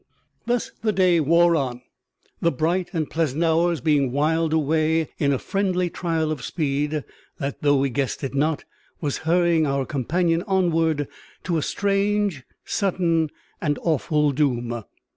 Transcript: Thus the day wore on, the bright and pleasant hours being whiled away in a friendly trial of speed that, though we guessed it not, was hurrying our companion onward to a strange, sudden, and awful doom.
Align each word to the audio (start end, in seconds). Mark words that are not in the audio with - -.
Thus 0.47 0.71
the 0.81 0.91
day 0.91 1.19
wore 1.19 1.55
on, 1.55 1.83
the 2.41 2.51
bright 2.51 2.89
and 2.91 3.07
pleasant 3.07 3.43
hours 3.43 3.81
being 3.81 4.11
whiled 4.11 4.51
away 4.51 5.09
in 5.19 5.31
a 5.31 5.37
friendly 5.37 5.91
trial 5.91 6.31
of 6.31 6.43
speed 6.43 7.03
that, 7.37 7.61
though 7.61 7.75
we 7.77 7.91
guessed 7.91 8.23
it 8.23 8.33
not, 8.33 8.63
was 8.99 9.19
hurrying 9.29 9.67
our 9.67 9.85
companion 9.85 10.41
onward 10.47 11.07
to 11.43 11.55
a 11.57 11.61
strange, 11.61 12.41
sudden, 12.65 13.29
and 13.61 13.77
awful 13.83 14.31
doom. 14.31 14.83